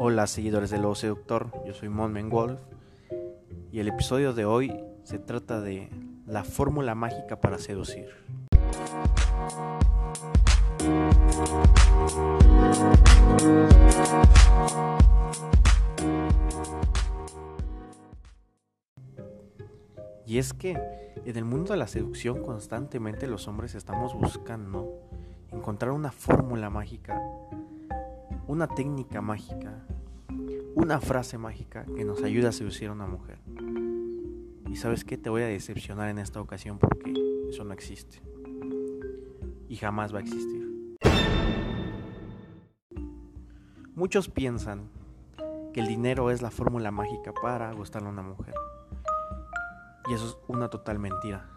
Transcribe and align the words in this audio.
Hola 0.00 0.28
seguidores 0.28 0.70
del 0.70 0.82
Lobo 0.82 0.94
Seductor, 0.94 1.50
yo 1.66 1.74
soy 1.74 1.88
Mon 1.88 2.30
Wolf 2.30 2.60
y 3.72 3.80
el 3.80 3.88
episodio 3.88 4.32
de 4.32 4.44
hoy 4.44 4.72
se 5.02 5.18
trata 5.18 5.60
de 5.60 5.90
la 6.24 6.44
fórmula 6.44 6.94
mágica 6.94 7.40
para 7.40 7.58
seducir. 7.58 8.06
Y 20.24 20.38
es 20.38 20.52
que 20.52 20.78
en 21.24 21.36
el 21.36 21.44
mundo 21.44 21.72
de 21.72 21.78
la 21.78 21.88
seducción 21.88 22.44
constantemente 22.44 23.26
los 23.26 23.48
hombres 23.48 23.74
estamos 23.74 24.14
buscando 24.14 25.10
encontrar 25.50 25.90
una 25.90 26.12
fórmula 26.12 26.70
mágica 26.70 27.20
una 28.48 28.66
técnica 28.66 29.20
mágica, 29.20 29.84
una 30.74 31.00
frase 31.00 31.36
mágica 31.36 31.84
que 31.84 32.04
nos 32.04 32.22
ayude 32.22 32.48
a 32.48 32.52
seducir 32.52 32.88
a 32.88 32.92
una 32.92 33.06
mujer. 33.06 33.38
Y 34.70 34.76
sabes 34.76 35.04
qué, 35.04 35.18
te 35.18 35.28
voy 35.28 35.42
a 35.42 35.46
decepcionar 35.46 36.08
en 36.08 36.18
esta 36.18 36.40
ocasión 36.40 36.78
porque 36.78 37.12
eso 37.50 37.64
no 37.64 37.74
existe. 37.74 38.22
Y 39.68 39.76
jamás 39.76 40.14
va 40.14 40.18
a 40.18 40.22
existir. 40.22 40.66
Muchos 43.94 44.30
piensan 44.30 44.88
que 45.74 45.80
el 45.80 45.86
dinero 45.86 46.30
es 46.30 46.40
la 46.40 46.50
fórmula 46.50 46.90
mágica 46.90 47.34
para 47.34 47.70
gustarle 47.72 48.08
a 48.08 48.12
una 48.12 48.22
mujer. 48.22 48.54
Y 50.08 50.14
eso 50.14 50.26
es 50.26 50.38
una 50.48 50.70
total 50.70 50.98
mentira. 50.98 51.50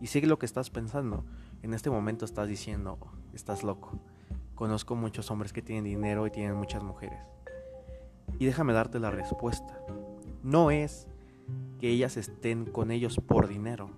Y 0.00 0.06
sigue 0.06 0.26
lo 0.26 0.38
que 0.38 0.46
estás 0.46 0.70
pensando. 0.70 1.26
En 1.60 1.74
este 1.74 1.90
momento 1.90 2.24
estás 2.24 2.48
diciendo, 2.48 2.98
estás 3.34 3.62
loco. 3.62 4.00
Conozco 4.54 4.94
muchos 4.94 5.30
hombres 5.30 5.52
que 5.52 5.62
tienen 5.62 5.84
dinero 5.84 6.26
y 6.26 6.30
tienen 6.30 6.54
muchas 6.54 6.82
mujeres. 6.82 7.18
Y 8.38 8.46
déjame 8.46 8.72
darte 8.72 8.98
la 8.98 9.10
respuesta. 9.10 9.78
No 10.42 10.70
es 10.70 11.06
que 11.78 11.88
ellas 11.88 12.16
estén 12.16 12.64
con 12.64 12.90
ellos 12.90 13.20
por 13.20 13.48
dinero. 13.48 13.90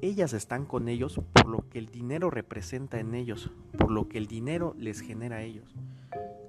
Ellas 0.00 0.32
están 0.32 0.66
con 0.66 0.88
ellos 0.88 1.20
por 1.32 1.46
lo 1.46 1.68
que 1.68 1.78
el 1.78 1.86
dinero 1.86 2.30
representa 2.30 3.00
en 3.00 3.14
ellos, 3.14 3.50
por 3.78 3.90
lo 3.90 4.08
que 4.08 4.18
el 4.18 4.26
dinero 4.26 4.74
les 4.78 5.00
genera 5.00 5.36
a 5.36 5.42
ellos. 5.42 5.74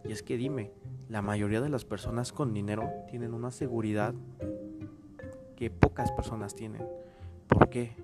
Y 0.03 0.11
es 0.11 0.21
que 0.23 0.37
dime, 0.37 0.71
la 1.09 1.21
mayoría 1.21 1.61
de 1.61 1.69
las 1.69 1.85
personas 1.85 2.33
con 2.33 2.53
dinero 2.53 2.89
tienen 3.09 3.33
una 3.33 3.51
seguridad 3.51 4.13
que 5.55 5.69
pocas 5.69 6.11
personas 6.11 6.53
tienen. 6.53 6.85
¿Por 7.47 7.69
qué? 7.69 7.95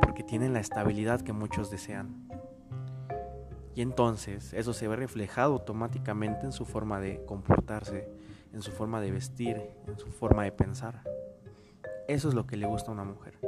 Porque 0.00 0.22
tienen 0.22 0.52
la 0.52 0.60
estabilidad 0.60 1.20
que 1.22 1.32
muchos 1.32 1.70
desean. 1.70 2.29
Y 3.74 3.82
entonces 3.82 4.52
eso 4.52 4.72
se 4.72 4.88
ve 4.88 4.96
reflejado 4.96 5.52
automáticamente 5.54 6.44
en 6.44 6.52
su 6.52 6.64
forma 6.64 7.00
de 7.00 7.24
comportarse, 7.24 8.08
en 8.52 8.62
su 8.62 8.72
forma 8.72 9.00
de 9.00 9.12
vestir, 9.12 9.60
en 9.86 9.98
su 9.98 10.08
forma 10.08 10.44
de 10.44 10.52
pensar. 10.52 11.02
Eso 12.08 12.28
es 12.28 12.34
lo 12.34 12.46
que 12.46 12.56
le 12.56 12.66
gusta 12.66 12.90
a 12.90 12.94
una 12.94 13.04
mujer. 13.04 13.38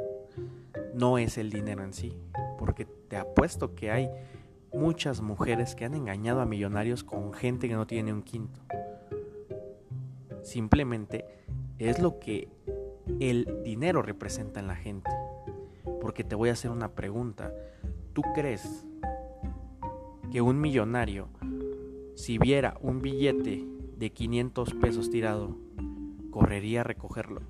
No 0.93 1.17
es 1.17 1.37
el 1.37 1.49
dinero 1.49 1.83
en 1.83 1.93
sí, 1.93 2.17
porque 2.57 2.85
te 2.85 3.17
apuesto 3.17 3.75
que 3.75 3.91
hay 3.91 4.09
muchas 4.73 5.21
mujeres 5.21 5.75
que 5.75 5.85
han 5.85 5.93
engañado 5.93 6.41
a 6.41 6.45
millonarios 6.45 7.03
con 7.03 7.33
gente 7.33 7.67
que 7.67 7.75
no 7.75 7.85
tiene 7.85 8.13
un 8.13 8.23
quinto. 8.23 8.61
Simplemente 10.41 11.25
es 11.77 11.99
lo 11.99 12.19
que 12.19 12.49
el 13.19 13.61
dinero 13.63 14.01
representa 14.01 14.59
en 14.59 14.67
la 14.67 14.75
gente. 14.75 15.11
Porque 16.01 16.23
te 16.23 16.35
voy 16.35 16.49
a 16.49 16.53
hacer 16.53 16.71
una 16.71 16.91
pregunta. 16.91 17.53
¿Tú 18.13 18.21
crees 18.33 18.85
que 20.33 20.41
un 20.41 20.59
millonario, 20.59 21.27
si 22.15 22.39
viera 22.39 22.75
un 22.81 23.03
billete 23.03 23.67
de 23.97 24.11
500 24.11 24.73
pesos 24.73 25.11
tirado, 25.11 25.55
correría 26.31 26.81
a 26.81 26.83
recogerlo. 26.83 27.41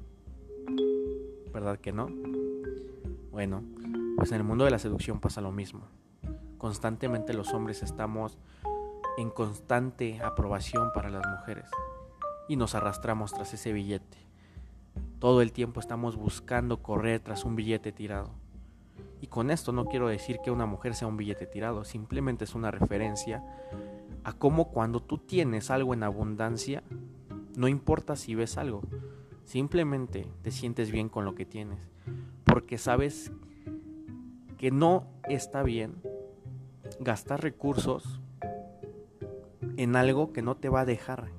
¿Verdad 1.53 1.79
que 1.79 1.93
no? 1.93 2.09
Bueno, 3.31 3.63
pues 4.17 4.33
en 4.33 4.39
el 4.39 4.43
mundo 4.43 4.65
de 4.65 4.71
la 4.71 4.79
seducción 4.79 5.21
pasa 5.21 5.39
lo 5.39 5.53
mismo. 5.53 5.87
Constantemente 6.57 7.33
los 7.33 7.53
hombres 7.53 7.83
estamos 7.83 8.37
en 9.17 9.29
constante 9.29 10.19
aprobación 10.21 10.91
para 10.93 11.09
las 11.09 11.25
mujeres 11.25 11.69
y 12.49 12.57
nos 12.57 12.75
arrastramos 12.75 13.31
tras 13.31 13.53
ese 13.53 13.71
billete. 13.71 14.17
Todo 15.19 15.41
el 15.41 15.53
tiempo 15.53 15.79
estamos 15.79 16.17
buscando 16.17 16.83
correr 16.83 17.21
tras 17.21 17.45
un 17.45 17.55
billete 17.55 17.93
tirado. 17.93 18.42
Y 19.23 19.27
con 19.27 19.51
esto 19.51 19.71
no 19.71 19.85
quiero 19.85 20.09
decir 20.09 20.39
que 20.43 20.51
una 20.51 20.65
mujer 20.65 20.95
sea 20.95 21.07
un 21.07 21.15
billete 21.15 21.47
tirado, 21.47 21.85
simplemente 21.85 22.43
es 22.43 22.55
una 22.55 22.71
referencia 22.71 23.41
a 24.25 24.33
cómo 24.33 24.69
cuando 24.69 25.01
tú 25.01 25.17
tienes 25.17 25.71
algo 25.71 25.93
en 25.93 26.03
abundancia, 26.03 26.83
no 27.55 27.69
importa 27.69 28.17
si 28.17 28.35
ves 28.35 28.57
algo, 28.57 28.81
simplemente 29.45 30.27
te 30.41 30.51
sientes 30.51 30.91
bien 30.91 31.07
con 31.07 31.23
lo 31.23 31.35
que 31.35 31.45
tienes, 31.45 31.79
porque 32.43 32.77
sabes 32.77 33.31
que 34.57 34.71
no 34.71 35.05
está 35.29 35.63
bien 35.63 35.95
gastar 36.99 37.41
recursos 37.41 38.19
en 39.77 39.95
algo 39.95 40.33
que 40.33 40.41
no 40.41 40.57
te 40.57 40.67
va 40.67 40.81
a 40.81 40.85
dejar, 40.85 41.29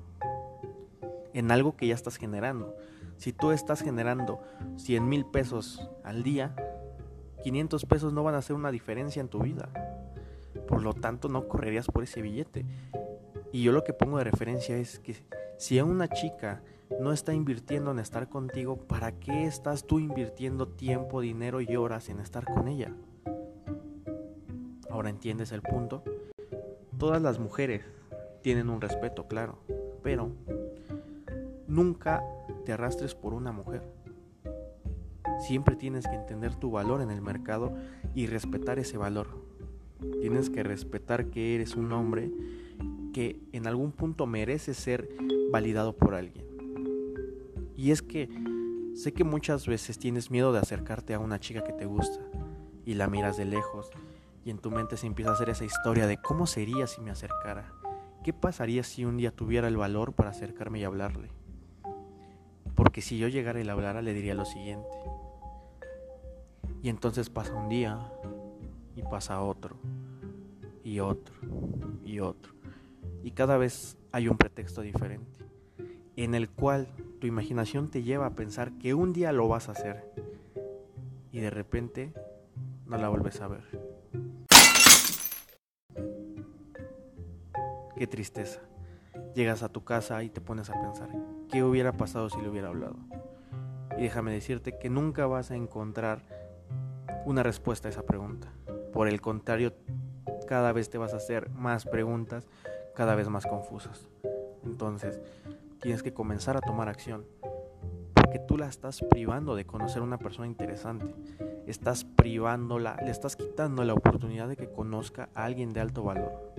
en 1.35 1.51
algo 1.51 1.77
que 1.77 1.85
ya 1.85 1.93
estás 1.93 2.17
generando. 2.17 2.75
Si 3.17 3.31
tú 3.31 3.51
estás 3.51 3.83
generando 3.83 4.41
100 4.77 5.07
mil 5.07 5.23
pesos 5.23 5.87
al 6.03 6.23
día, 6.23 6.55
500 7.45 7.85
pesos 7.85 8.11
no 8.11 8.23
van 8.23 8.33
a 8.33 8.39
hacer 8.39 8.55
una 8.55 8.71
diferencia 8.71 9.19
en 9.19 9.29
tu 9.29 9.39
vida. 9.39 9.69
Por 10.67 10.81
lo 10.81 10.95
tanto, 10.95 11.29
no 11.29 11.47
correrías 11.47 11.85
por 11.85 12.03
ese 12.03 12.23
billete. 12.23 12.65
Y 13.51 13.61
yo 13.61 13.71
lo 13.71 13.83
que 13.83 13.93
pongo 13.93 14.17
de 14.17 14.23
referencia 14.23 14.75
es 14.77 14.97
que 14.97 15.15
si 15.59 15.77
a 15.77 15.85
una 15.85 16.07
chica 16.07 16.63
no 16.99 17.11
está 17.11 17.35
invirtiendo 17.35 17.91
en 17.91 17.99
estar 17.99 18.29
contigo, 18.29 18.77
¿para 18.77 19.11
qué 19.11 19.45
estás 19.45 19.85
tú 19.85 19.99
invirtiendo 19.99 20.69
tiempo, 20.69 21.21
dinero 21.21 21.61
y 21.61 21.75
horas 21.75 22.09
en 22.09 22.19
estar 22.19 22.45
con 22.45 22.67
ella? 22.67 22.95
Ahora 24.89 25.11
entiendes 25.11 25.51
el 25.51 25.61
punto. 25.61 26.03
Todas 26.97 27.21
las 27.21 27.37
mujeres 27.37 27.85
tienen 28.41 28.71
un 28.71 28.81
respeto, 28.81 29.27
claro, 29.27 29.59
pero 30.01 30.31
nunca 31.67 32.23
te 32.65 32.73
arrastres 32.73 33.13
por 33.13 33.35
una 33.35 33.51
mujer. 33.51 33.83
Siempre 35.39 35.75
tienes 35.75 36.07
que 36.07 36.15
entender 36.15 36.55
tu 36.55 36.71
valor 36.71 37.01
en 37.01 37.11
el 37.11 37.21
mercado 37.21 37.73
y 38.13 38.27
respetar 38.27 38.79
ese 38.79 38.97
valor. 38.97 39.27
Tienes 40.21 40.49
que 40.49 40.63
respetar 40.63 41.27
que 41.27 41.55
eres 41.55 41.75
un 41.75 41.91
hombre 41.91 42.31
que 43.13 43.39
en 43.53 43.67
algún 43.67 43.91
punto 43.91 44.27
merece 44.27 44.73
ser 44.73 45.09
validado 45.51 45.95
por 45.95 46.15
alguien. 46.15 46.45
Y 47.75 47.91
es 47.91 48.01
que 48.01 48.29
sé 48.93 49.13
que 49.13 49.23
muchas 49.23 49.67
veces 49.67 49.99
tienes 49.99 50.31
miedo 50.31 50.53
de 50.53 50.59
acercarte 50.59 51.13
a 51.13 51.19
una 51.19 51.39
chica 51.39 51.63
que 51.63 51.73
te 51.73 51.85
gusta 51.85 52.19
y 52.85 52.93
la 52.93 53.07
miras 53.07 53.37
de 53.37 53.45
lejos 53.45 53.89
y 54.45 54.51
en 54.51 54.59
tu 54.59 54.69
mente 54.69 54.95
se 54.95 55.07
empieza 55.07 55.31
a 55.31 55.33
hacer 55.33 55.49
esa 55.49 55.65
historia 55.65 56.07
de 56.07 56.17
cómo 56.17 56.45
sería 56.45 56.87
si 56.87 57.01
me 57.01 57.11
acercara. 57.11 57.73
¿Qué 58.23 58.31
pasaría 58.31 58.83
si 58.83 59.05
un 59.05 59.17
día 59.17 59.31
tuviera 59.31 59.67
el 59.67 59.77
valor 59.77 60.13
para 60.13 60.29
acercarme 60.29 60.79
y 60.79 60.83
hablarle? 60.83 61.29
Porque 62.75 63.01
si 63.01 63.17
yo 63.17 63.27
llegara 63.27 63.59
y 63.59 63.63
le 63.63 63.71
hablara 63.71 64.01
le 64.01 64.13
diría 64.13 64.35
lo 64.35 64.45
siguiente. 64.45 64.87
Y 66.85 66.89
entonces 66.89 67.31
pasa 67.31 67.55
un 67.55 67.67
día 67.67 67.97
y 68.95 69.01
pasa 69.01 69.41
otro 69.41 69.75
y 70.83 70.99
otro 70.99 71.33
y 72.05 72.19
otro. 72.19 72.53
Y 73.23 73.31
cada 73.31 73.57
vez 73.57 73.97
hay 74.11 74.27
un 74.27 74.37
pretexto 74.37 74.81
diferente 74.81 75.43
en 76.15 76.35
el 76.35 76.47
cual 76.47 76.87
tu 77.19 77.25
imaginación 77.25 77.89
te 77.89 78.03
lleva 78.03 78.27
a 78.27 78.35
pensar 78.35 78.71
que 78.77 78.93
un 78.93 79.13
día 79.13 79.31
lo 79.31 79.47
vas 79.47 79.67
a 79.67 79.71
hacer 79.71 80.13
y 81.31 81.39
de 81.39 81.49
repente 81.49 82.13
no 82.85 82.97
la 82.97 83.09
vuelves 83.09 83.41
a 83.41 83.47
ver. 83.47 83.63
Qué 87.97 88.05
tristeza. 88.05 88.61
Llegas 89.33 89.63
a 89.63 89.69
tu 89.69 89.83
casa 89.83 90.21
y 90.21 90.29
te 90.29 90.39
pones 90.39 90.69
a 90.69 90.79
pensar, 90.79 91.09
¿qué 91.49 91.63
hubiera 91.63 91.93
pasado 91.93 92.29
si 92.29 92.39
le 92.41 92.47
hubiera 92.47 92.67
hablado? 92.67 92.97
Y 93.97 94.03
déjame 94.03 94.33
decirte 94.33 94.77
que 94.77 94.91
nunca 94.91 95.25
vas 95.25 95.49
a 95.49 95.55
encontrar 95.55 96.34
una 97.25 97.43
respuesta 97.43 97.87
a 97.87 97.91
esa 97.91 98.03
pregunta. 98.03 98.53
Por 98.93 99.07
el 99.07 99.19
contrario, 99.19 99.73
cada 100.47 100.71
vez 100.71 100.89
te 100.89 100.97
vas 100.97 101.13
a 101.13 101.17
hacer 101.17 101.49
más 101.49 101.85
preguntas, 101.85 102.47
cada 102.93 103.15
vez 103.15 103.27
más 103.29 103.45
confusas. 103.45 104.07
Entonces, 104.63 105.19
tienes 105.81 106.03
que 106.03 106.13
comenzar 106.13 106.55
a 106.55 106.61
tomar 106.61 106.87
acción. 106.87 107.25
Porque 108.13 108.39
tú 108.39 108.57
la 108.57 108.67
estás 108.67 109.01
privando 109.09 109.55
de 109.55 109.65
conocer 109.65 110.01
a 110.01 110.05
una 110.05 110.17
persona 110.17 110.47
interesante. 110.47 111.13
Estás 111.67 112.03
privándola, 112.03 112.97
le 113.03 113.11
estás 113.11 113.35
quitando 113.35 113.83
la 113.83 113.93
oportunidad 113.93 114.47
de 114.47 114.55
que 114.55 114.69
conozca 114.69 115.29
a 115.33 115.45
alguien 115.45 115.73
de 115.73 115.81
alto 115.81 116.03
valor. 116.03 116.53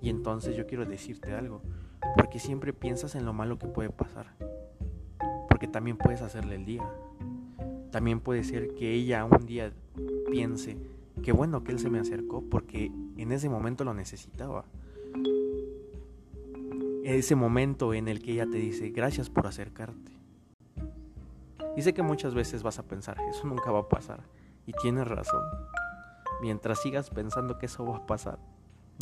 Y 0.00 0.10
entonces 0.10 0.56
yo 0.56 0.66
quiero 0.66 0.84
decirte 0.84 1.32
algo. 1.32 1.62
Porque 2.16 2.38
siempre 2.38 2.72
piensas 2.72 3.14
en 3.14 3.24
lo 3.24 3.32
malo 3.32 3.58
que 3.58 3.66
puede 3.66 3.90
pasar. 3.90 4.34
Porque 5.48 5.66
también 5.66 5.96
puedes 5.96 6.20
hacerle 6.20 6.56
el 6.56 6.64
día. 6.64 6.84
También 7.94 8.18
puede 8.18 8.42
ser 8.42 8.74
que 8.74 8.92
ella 8.92 9.24
un 9.24 9.46
día 9.46 9.72
piense 10.28 10.76
que 11.22 11.30
bueno 11.30 11.62
que 11.62 11.70
él 11.70 11.78
se 11.78 11.90
me 11.90 12.00
acercó 12.00 12.42
porque 12.42 12.90
en 13.16 13.30
ese 13.30 13.48
momento 13.48 13.84
lo 13.84 13.94
necesitaba. 13.94 14.64
ese 17.04 17.36
momento 17.36 17.94
en 17.94 18.08
el 18.08 18.20
que 18.20 18.32
ella 18.32 18.46
te 18.46 18.56
dice 18.56 18.90
gracias 18.90 19.30
por 19.30 19.46
acercarte. 19.46 20.10
Y 21.76 21.82
sé 21.82 21.94
que 21.94 22.02
muchas 22.02 22.34
veces 22.34 22.64
vas 22.64 22.80
a 22.80 22.82
pensar, 22.82 23.16
eso 23.30 23.46
nunca 23.46 23.70
va 23.70 23.78
a 23.78 23.88
pasar. 23.88 24.24
Y 24.66 24.72
tienes 24.72 25.06
razón. 25.06 25.44
Mientras 26.42 26.82
sigas 26.82 27.10
pensando 27.10 27.58
que 27.58 27.66
eso 27.66 27.86
va 27.86 27.98
a 27.98 28.06
pasar, 28.06 28.40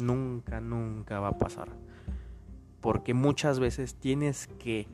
nunca, 0.04 0.60
nunca 0.60 1.18
va 1.18 1.28
a 1.28 1.38
pasar. 1.38 1.68
Porque 2.82 3.14
muchas 3.14 3.58
veces 3.58 3.94
tienes 3.94 4.48
que 4.58 4.86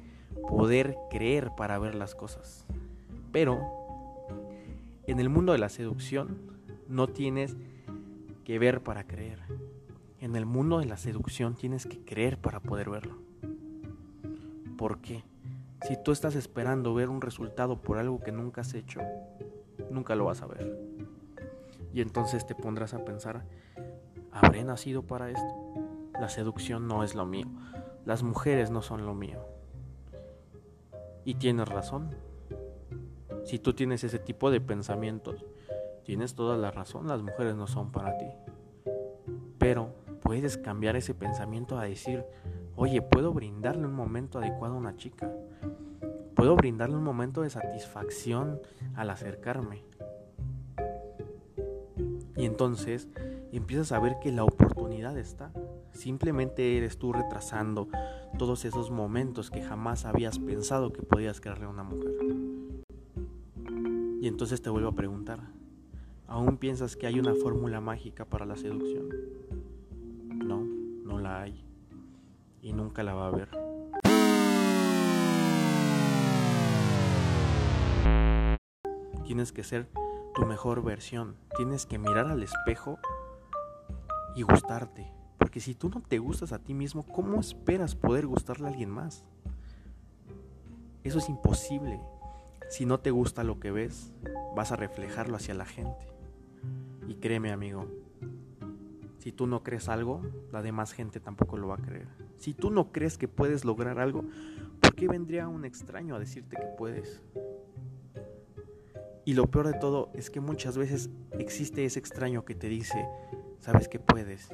poder 0.49 0.97
creer 1.11 1.51
para 1.57 1.81
ver 1.81 1.97
las 1.97 2.15
cosas. 2.15 2.65
Pero 3.33 3.78
en 5.09 5.21
el 5.21 5.31
mundo 5.31 5.53
de 5.53 5.59
la 5.59 5.71
seducción 5.71 6.39
no 6.87 7.09
tienes 7.09 7.57
que 8.45 8.59
ver 8.59 8.83
para 8.83 9.07
creer. 9.07 9.41
En 10.21 10.37
el 10.37 10.45
mundo 10.45 10.81
de 10.81 10.87
la 10.87 10.99
seducción 10.99 11.55
tienes 11.55 11.87
que 11.87 12.05
creer 12.05 12.39
para 12.39 12.61
poder 12.61 12.91
verlo. 12.91 13.17
¿Por 14.77 15.01
qué? 15.01 15.25
Si 15.87 15.97
tú 16.03 16.13
estás 16.13 16.35
esperando 16.35 16.93
ver 16.93 17.09
un 17.09 17.23
resultado 17.23 17.81
por 17.81 17.97
algo 17.97 18.21
que 18.21 18.33
nunca 18.33 18.61
has 18.61 18.75
hecho, 18.75 19.01
nunca 19.91 20.15
lo 20.15 20.27
vas 20.27 20.43
a 20.43 20.47
ver. 20.47 20.79
Y 21.95 22.03
entonces 22.03 22.47
te 22.47 22.55
pondrás 22.55 22.93
a 22.93 23.05
pensar, 23.05 23.47
¿habré 24.31 24.63
nacido 24.63 25.03
para 25.03 25.31
esto? 25.31 25.55
La 26.21 26.29
seducción 26.29 26.87
no 26.87 27.03
es 27.03 27.15
lo 27.15 27.25
mío. 27.25 27.47
Las 28.05 28.23
mujeres 28.23 28.71
no 28.71 28.83
son 28.83 29.07
lo 29.07 29.15
mío. 29.15 29.39
Y 31.25 31.35
tienes 31.37 31.67
razón. 31.67 32.28
Si 33.49 33.59
tú 33.59 33.73
tienes 33.73 34.05
ese 34.05 34.19
tipo 34.19 34.51
de 34.51 34.61
pensamientos, 34.61 35.43
tienes 36.05 36.35
toda 36.35 36.59
la 36.59 36.71
razón. 36.71 37.09
Las 37.09 37.23
mujeres 37.23 37.57
no 37.57 37.67
son 37.67 37.91
para 37.91 38.19
ti. 38.19 38.27
Pero 39.57 39.95
puedes 40.23 40.59
cambiar 40.59 40.97
ese 40.97 41.15
pensamiento 41.15 41.79
a 41.79 41.85
decir, 41.85 42.27
oye, 42.77 43.01
puedo 43.01 43.33
brindarle 43.33 43.87
un 43.87 43.95
momento 43.95 44.39
adecuado 44.39 44.75
a 44.75 44.77
una 44.77 44.99
chica. 44.99 45.33
Puedo 46.35 46.57
brindarle 46.57 46.97
un 46.97 47.03
momento 47.03 47.41
de 47.41 47.49
satisfacción 47.49 48.61
al 48.95 49.09
acercarme. 49.09 49.83
Y 52.37 52.45
entonces 52.45 53.09
empiezas 53.51 53.93
a 53.93 53.99
ver 53.99 54.19
que 54.21 54.31
la 54.31 54.45
oportunidad 54.45 55.17
está. 55.17 55.53
Simplemente 55.93 56.77
eres 56.77 56.99
tú 56.99 57.15
retrasando 57.15 57.89
todos 58.37 58.67
esos 58.67 58.91
momentos 58.91 59.51
que 59.51 59.63
jamás 59.63 60.05
habías 60.05 60.39
pensado 60.39 60.93
que 60.93 61.01
podías 61.01 61.41
crearle 61.41 61.65
a 61.65 61.71
una 61.71 61.83
mujer. 61.83 62.48
Y 64.21 64.27
entonces 64.27 64.61
te 64.61 64.69
vuelvo 64.69 64.89
a 64.89 64.95
preguntar, 64.95 65.39
¿aún 66.27 66.57
piensas 66.57 66.97
que 66.97 67.07
hay 67.07 67.21
una 67.21 67.35
fórmula 67.37 67.81
mágica 67.81 68.25
para 68.25 68.47
la 68.47 68.57
seducción? 68.57 69.09
No, 70.29 70.65
no 71.05 71.21
la 71.21 71.43
hay. 71.43 71.65
Y 72.61 72.73
nunca 72.73 73.05
la 73.05 73.15
va 73.15 73.27
a 73.27 73.29
haber. 73.29 73.49
Tienes 79.25 79.53
que 79.53 79.63
ser 79.63 79.87
tu 80.35 80.45
mejor 80.47 80.83
versión. 80.83 81.37
Tienes 81.57 81.87
que 81.87 81.99
mirar 81.99 82.27
al 82.27 82.43
espejo 82.43 82.99
y 84.35 84.43
gustarte. 84.43 85.13
Porque 85.39 85.61
si 85.61 85.77
tú 85.77 85.91
no 85.91 86.01
te 86.01 86.19
gustas 86.19 86.53
a 86.53 86.59
ti 86.59 86.75
mismo, 86.75 87.07
¿cómo 87.07 87.39
esperas 87.39 87.95
poder 87.95 88.27
gustarle 88.27 88.67
a 88.67 88.71
alguien 88.71 88.91
más? 88.91 89.25
Eso 91.05 91.19
es 91.19 91.29
imposible. 91.29 92.01
Si 92.69 92.85
no 92.85 93.01
te 93.01 93.11
gusta 93.11 93.45
lo 93.45 93.61
que 93.61 93.71
ves, 93.71 94.13
vas 94.55 94.73
a 94.73 94.77
reflejarlo 94.77 95.37
hacia 95.37 95.55
la 95.55 95.65
gente. 95.65 96.07
Y 97.07 97.15
créeme 97.15 97.51
amigo, 97.51 97.89
si 99.19 99.33
tú 99.33 99.47
no 99.47 99.63
crees 99.63 99.89
algo, 99.89 100.23
la 100.53 100.63
demás 100.63 100.93
gente 100.93 101.19
tampoco 101.19 101.57
lo 101.57 101.69
va 101.69 101.77
a 101.77 101.83
creer. 101.83 102.09
Si 102.37 102.55
tú 102.55 102.71
no 102.71 102.93
crees 102.93 103.19
que 103.19 103.27
puedes 103.27 103.65
lograr 103.65 103.99
algo, 103.99 104.25
¿por 104.81 104.95
qué 104.95 105.09
vendría 105.09 105.49
un 105.49 105.65
extraño 105.65 106.15
a 106.15 106.19
decirte 106.19 106.57
que 106.57 106.67
puedes? 106.77 107.23
Y 109.25 109.35
lo 109.35 109.47
peor 109.47 109.67
de 109.67 109.79
todo 109.79 110.11
es 110.15 110.31
que 110.31 110.41
muchas 110.41 110.79
veces 110.79 111.11
existe 111.33 111.85
ese 111.85 111.99
extraño 111.99 112.45
que 112.45 112.55
te 112.55 112.69
dice, 112.69 113.07
sabes 113.61 113.89
que 113.89 113.99
puedes. 113.99 114.49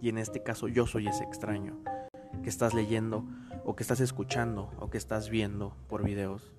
Y 0.00 0.08
en 0.08 0.18
este 0.18 0.42
caso 0.42 0.68
yo 0.68 0.86
soy 0.86 1.06
ese 1.08 1.24
extraño 1.24 1.78
que 2.42 2.48
estás 2.48 2.74
leyendo 2.74 3.24
o 3.64 3.76
que 3.76 3.82
estás 3.82 4.00
escuchando 4.00 4.70
o 4.78 4.90
que 4.90 4.98
estás 4.98 5.30
viendo 5.30 5.76
por 5.88 6.04
videos. 6.04 6.52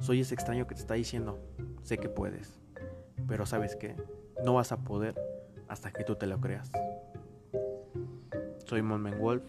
Soy 0.00 0.20
ese 0.20 0.34
extraño 0.34 0.66
que 0.66 0.74
te 0.74 0.80
está 0.80 0.94
diciendo, 0.94 1.38
sé 1.82 1.98
que 1.98 2.08
puedes, 2.08 2.58
pero 3.26 3.46
sabes 3.46 3.76
que 3.76 3.96
no 4.44 4.54
vas 4.54 4.72
a 4.72 4.78
poder 4.84 5.14
hasta 5.68 5.92
que 5.92 6.04
tú 6.04 6.16
te 6.16 6.26
lo 6.26 6.40
creas. 6.40 6.70
Soy 8.64 8.82
Monmen 8.82 9.18
Wolf 9.18 9.44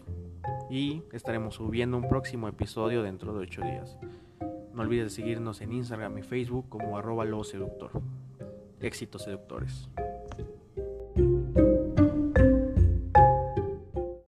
y 0.70 1.02
estaremos 1.12 1.56
subiendo 1.56 1.96
un 1.96 2.08
próximo 2.08 2.48
episodio 2.48 3.02
dentro 3.02 3.32
de 3.32 3.40
8 3.40 3.62
días. 3.62 3.98
No 4.72 4.82
olvides 4.82 5.12
seguirnos 5.12 5.60
en 5.60 5.72
Instagram 5.72 6.18
y 6.18 6.22
Facebook 6.22 6.68
como 6.68 6.96
arroba 6.96 7.24
lo 7.24 7.42
seductor. 7.44 7.90
Éxitos 8.80 9.24
seductores. 9.24 9.88